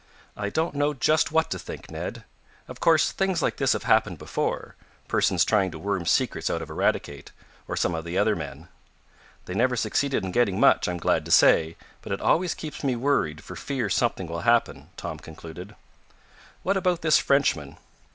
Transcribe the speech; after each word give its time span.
"I 0.35 0.49
don't 0.49 0.73
know 0.73 0.95
just 0.95 1.31
what 1.31 1.51
to 1.51 1.59
think, 1.59 1.91
Ned. 1.91 2.23
Of 2.67 2.79
course 2.79 3.11
things 3.11 3.43
like 3.43 3.57
this 3.57 3.73
have 3.73 3.83
happened 3.83 4.17
before 4.17 4.75
persons 5.07 5.45
trying 5.45 5.69
to 5.69 5.77
worm 5.77 6.07
secrets 6.07 6.49
out 6.49 6.59
of 6.63 6.71
Eradicate, 6.71 7.29
or 7.67 7.77
some 7.77 7.93
of 7.93 8.03
the 8.03 8.17
other 8.17 8.35
men." 8.35 8.67
"They 9.45 9.53
never 9.53 9.75
succeeded 9.75 10.25
in 10.25 10.31
getting 10.31 10.59
much, 10.59 10.87
I'm 10.87 10.97
glad 10.97 11.23
to 11.25 11.29
say, 11.29 11.75
but 12.01 12.11
it 12.11 12.19
always 12.19 12.55
keeps 12.55 12.83
me 12.83 12.95
worried 12.95 13.43
for 13.43 13.55
fear 13.55 13.91
something 13.91 14.25
will 14.25 14.41
happen," 14.41 14.89
Tom 14.97 15.19
concluded. 15.19 15.75
"But 16.63 16.77
about 16.77 17.01
this 17.01 17.19
Frenchman?" 17.19 17.77